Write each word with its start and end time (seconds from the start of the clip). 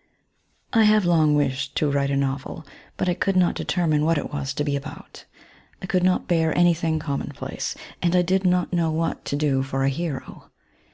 t» 0.00 0.06
I 0.80 0.84
HAVE 0.84 1.04
long 1.04 1.34
wished 1.34 1.76
to 1.76 1.90
write 1.90 2.10
a 2.10 2.16
novel, 2.16 2.66
but 2.96 3.06
I 3.06 3.12
could 3.12 3.36
not 3.36 3.54
determine 3.54 4.02
what 4.02 4.16
it 4.16 4.32
was 4.32 4.54
to 4.54 4.64
be 4.64 4.74
about. 4.74 5.26
I 5.82 5.86
could 5.86 6.02
not 6.02 6.26
bear 6.26 6.56
any 6.56 6.72
thing 6.72 6.98
(^mmon 7.00 7.34
place^ 7.34 7.76
and 8.00 8.16
I 8.16 8.22
did 8.22 8.46
not 8.46 8.72
know 8.72 8.90
what 8.90 9.26
to 9.26 9.36
do 9.36 9.62
for 9.62 9.84
a 9.84 9.90
hero. 9.90 10.50